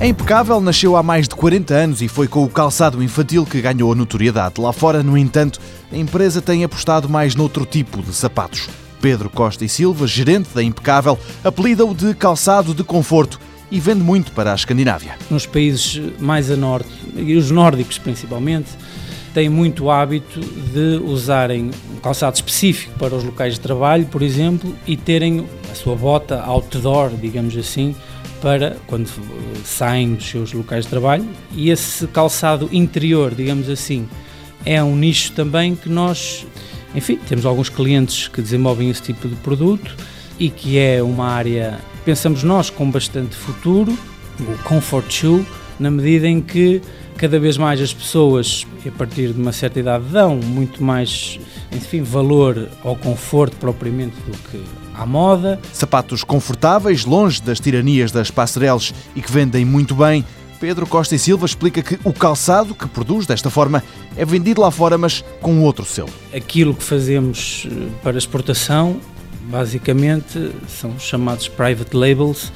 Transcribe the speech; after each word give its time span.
É 0.00 0.06
impecável, 0.06 0.58
nasceu 0.62 0.96
há 0.96 1.02
mais 1.02 1.28
de 1.28 1.34
40 1.34 1.74
anos 1.74 2.00
e 2.00 2.08
foi 2.08 2.26
com 2.26 2.42
o 2.42 2.48
calçado 2.48 3.02
infantil 3.02 3.44
que 3.44 3.60
ganhou 3.60 3.92
a 3.92 3.94
notoriedade. 3.94 4.58
Lá 4.58 4.72
fora, 4.72 5.02
no 5.02 5.14
entanto, 5.14 5.60
a 5.92 5.96
empresa 5.96 6.40
tem 6.40 6.64
apostado 6.64 7.06
mais 7.06 7.34
noutro 7.34 7.66
tipo 7.66 8.00
de 8.00 8.14
sapatos. 8.14 8.66
Pedro 9.02 9.28
Costa 9.28 9.62
e 9.62 9.68
Silva, 9.68 10.06
gerente 10.06 10.54
da 10.54 10.62
Impecável, 10.62 11.18
apelida-o 11.44 11.94
de 11.94 12.14
calçado 12.14 12.72
de 12.72 12.82
conforto 12.82 13.38
e 13.70 13.78
vende 13.78 14.00
muito 14.00 14.32
para 14.32 14.52
a 14.52 14.54
Escandinávia. 14.54 15.18
Nos 15.30 15.44
países 15.44 16.00
mais 16.18 16.50
a 16.50 16.56
norte, 16.56 16.88
e 17.14 17.36
os 17.36 17.50
nórdicos 17.50 17.98
principalmente, 17.98 18.70
têm 19.34 19.48
muito 19.48 19.90
hábito 19.90 20.40
de 20.40 21.00
usarem 21.04 21.70
um 21.94 22.00
calçado 22.00 22.36
específico 22.36 22.92
para 22.98 23.14
os 23.14 23.24
locais 23.24 23.54
de 23.54 23.60
trabalho, 23.60 24.06
por 24.06 24.22
exemplo, 24.22 24.74
e 24.86 24.96
terem 24.96 25.46
a 25.70 25.74
sua 25.74 25.94
bota 25.94 26.40
outdoor, 26.42 27.10
digamos 27.10 27.56
assim, 27.56 27.94
para 28.40 28.76
quando 28.86 29.08
saem 29.64 30.14
dos 30.14 30.28
seus 30.28 30.52
locais 30.52 30.84
de 30.84 30.90
trabalho. 30.90 31.26
E 31.54 31.70
esse 31.70 32.06
calçado 32.08 32.68
interior, 32.72 33.34
digamos 33.34 33.68
assim, 33.68 34.08
é 34.64 34.82
um 34.82 34.96
nicho 34.96 35.32
também 35.32 35.74
que 35.74 35.88
nós, 35.88 36.46
enfim, 36.94 37.18
temos 37.28 37.46
alguns 37.46 37.68
clientes 37.68 38.28
que 38.28 38.42
desenvolvem 38.42 38.90
esse 38.90 39.02
tipo 39.02 39.28
de 39.28 39.36
produto 39.36 39.96
e 40.38 40.48
que 40.48 40.78
é 40.78 41.02
uma 41.02 41.28
área, 41.28 41.78
pensamos 42.04 42.42
nós, 42.42 42.70
com 42.70 42.90
bastante 42.90 43.36
futuro, 43.36 43.96
o 44.40 44.62
comfort 44.64 45.10
shoe, 45.10 45.46
na 45.78 45.90
medida 45.90 46.26
em 46.26 46.40
que 46.40 46.80
cada 47.20 47.38
vez 47.38 47.58
mais 47.58 47.78
as 47.82 47.92
pessoas, 47.92 48.66
a 48.86 48.90
partir 48.92 49.34
de 49.34 49.38
uma 49.38 49.52
certa 49.52 49.78
idade, 49.78 50.04
dão 50.06 50.36
muito 50.36 50.82
mais, 50.82 51.38
enfim, 51.70 52.00
valor 52.00 52.66
ao 52.82 52.96
conforto 52.96 53.58
propriamente 53.58 54.16
do 54.22 54.32
que 54.48 54.58
à 54.94 55.04
moda. 55.04 55.60
Sapatos 55.70 56.24
confortáveis, 56.24 57.04
longe 57.04 57.42
das 57.42 57.60
tiranias 57.60 58.10
das 58.10 58.30
passarelas 58.30 58.94
e 59.14 59.20
que 59.20 59.30
vendem 59.30 59.66
muito 59.66 59.94
bem. 59.94 60.24
Pedro 60.58 60.86
Costa 60.86 61.14
e 61.14 61.18
Silva 61.18 61.44
explica 61.44 61.82
que 61.82 61.98
o 62.04 62.12
calçado 62.12 62.74
que 62.74 62.88
produz 62.88 63.26
desta 63.26 63.50
forma 63.50 63.84
é 64.16 64.24
vendido 64.24 64.62
lá 64.62 64.70
fora, 64.70 64.96
mas 64.96 65.22
com 65.42 65.60
outro 65.60 65.84
selo. 65.84 66.08
Aquilo 66.34 66.72
que 66.72 66.82
fazemos 66.82 67.66
eh, 67.70 67.88
para 68.02 68.16
exportação, 68.16 68.98
basicamente, 69.42 70.52
são 70.68 70.98
chamados 70.98 71.48
private 71.48 71.94
labels, 71.94 72.50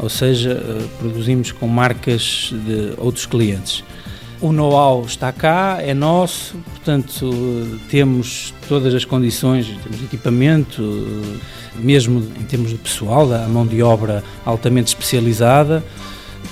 ou 0.00 0.08
seja, 0.08 0.52
eh, 0.52 0.86
produzimos 0.98 1.52
com 1.52 1.68
marcas 1.68 2.52
de 2.52 2.94
outros 2.96 3.26
clientes. 3.26 3.84
O 4.40 4.52
know-how 4.52 5.04
está 5.04 5.30
cá, 5.30 5.78
é 5.80 5.92
nosso, 5.92 6.56
portanto, 6.70 7.30
temos 7.90 8.54
todas 8.66 8.94
as 8.94 9.04
condições, 9.04 9.66
temos 9.82 10.02
equipamento, 10.02 10.82
mesmo 11.74 12.26
em 12.40 12.44
termos 12.44 12.70
de 12.70 12.78
pessoal, 12.78 13.30
a 13.34 13.46
mão 13.46 13.66
de 13.66 13.82
obra 13.82 14.24
altamente 14.46 14.88
especializada, 14.88 15.84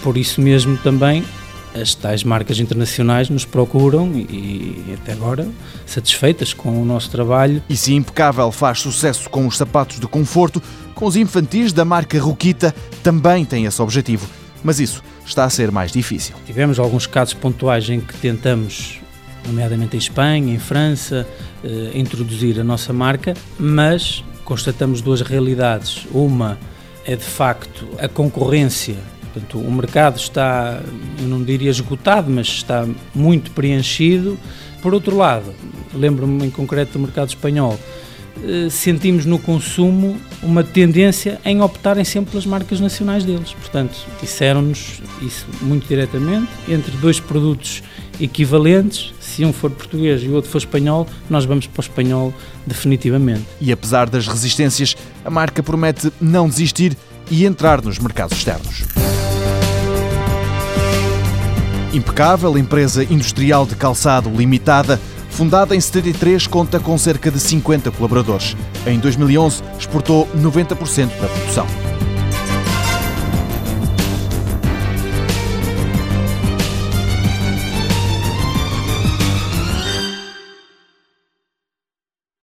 por 0.03 0.19
isso 0.19 0.39
mesmo 0.41 0.77
também 0.79 1.25
as 1.75 1.95
tais 1.95 2.25
marcas 2.25 2.59
internacionais 2.59 3.29
nos 3.29 3.45
procuram 3.45 4.13
e, 4.15 4.97
até 5.01 5.13
agora 5.13 5.49
satisfeitas 5.87 6.53
com 6.53 6.81
o 6.81 6.85
nosso 6.85 7.11
trabalho. 7.11 7.63
E 7.69 7.77
se 7.77 7.95
Impecável 7.95 8.51
faz 8.53 8.81
sucesso 8.81 9.29
com 9.31 9.47
os 9.47 9.57
sapatos 9.57 10.01
de 10.01 10.07
conforto, 10.07 10.63
com 10.95 11.07
os 11.07 11.17
infantis 11.17 11.73
da 11.73 11.85
marca 11.85 12.21
Ruquita 12.21 12.75
também 13.03 13.45
tem 13.45 13.65
esse 13.65 13.81
objetivo 13.81 14.29
mas 14.63 14.81
isso 14.81 15.03
está 15.25 15.45
a 15.45 15.51
ser 15.51 15.71
mais 15.71 15.93
difícil. 15.93 16.35
Tivemos 16.47 16.79
alguns 16.79 17.07
casos 17.07 17.35
pontuais 17.35 17.89
em 17.89 18.01
que 18.01 18.17
tentamos, 18.17 19.01
nomeadamente 19.47 19.97
em 19.97 19.99
Espanha, 19.99 20.55
em 20.55 20.59
França, 20.59 21.27
eh, 21.65 21.91
introduzir 21.95 22.59
a 22.61 22.65
nossa 22.65 22.93
marca, 22.93 23.35
mas 23.59 24.25
constatamos 24.45 25.01
duas 25.01 25.21
realidades. 25.21 26.07
Uma 26.13 26.59
é 27.05 27.17
de 27.17 27.25
facto 27.25 27.87
a 27.99 28.09
concorrência. 28.09 28.97
Portanto, 29.39 29.59
o 29.59 29.71
mercado 29.71 30.17
está, 30.17 30.81
eu 31.21 31.29
não 31.29 31.43
diria 31.43 31.71
esgotado, 31.71 32.31
mas 32.31 32.49
está 32.49 32.87
muito 33.15 33.53
preenchido. 33.53 34.39
Por 34.83 34.93
outro 34.93 35.17
lado, 35.17 35.55
lembro-me 35.95 36.47
em 36.47 36.51
concreto 36.51 36.93
do 36.93 36.99
mercado 36.99 37.29
espanhol, 37.29 37.79
eh, 38.43 38.69
sentimos 38.69 39.25
no 39.25 39.39
consumo 39.39 40.17
uma 40.43 40.63
tendência 40.65 41.41
em 41.45 41.61
optarem 41.61 42.05
sempre 42.05 42.33
pelas 42.33 42.47
marcas 42.47 42.81
nacionais 42.81 43.25
deles. 43.25 43.53
Portanto, 43.53 43.97
disseram-nos 44.21 45.01
isso 45.23 45.47
muito 45.63 45.87
diretamente, 45.87 46.49
entre 46.69 46.97
dois 46.99 47.21
produtos 47.21 47.83
equivalentes, 48.21 49.15
se 49.21 49.45
um 49.45 49.53
for 49.53 49.71
português 49.71 50.23
e 50.23 50.29
o 50.29 50.35
outro 50.35 50.51
for 50.51 50.59
espanhol, 50.59 51.07
nós 51.31 51.45
vamos 51.45 51.67
para 51.67 51.81
o 51.81 51.83
espanhol 51.83 52.35
definitivamente. 52.67 53.45
E 53.61 53.71
apesar 53.71 54.09
das 54.11 54.27
resistências, 54.27 54.97
a 55.25 55.31
marca 55.31 55.63
promete 55.63 56.13
não 56.21 56.49
desistir 56.49 56.97
e 57.31 57.45
entrar 57.45 57.83
nos 57.83 57.99
mercados 57.99 58.37
externos. 58.37 59.08
Impecável, 61.93 62.59
empresa 62.59 63.05
industrial 63.05 63.67
de 63.67 63.75
calçado 63.75 64.31
limitada, 64.31 65.01
Fundada 65.31 65.77
em 65.77 65.81
73, 65.81 66.49
conta 66.49 66.81
com 66.81 66.99
cerca 66.99 67.31
de 67.31 67.39
50 67.39 67.93
colaboradores. 67.93 68.57
Em 68.85 68.99
2011, 68.99 69.63
exportou 69.79 70.27
90% 70.37 71.11
da 71.21 71.29
produção. 71.29 72.08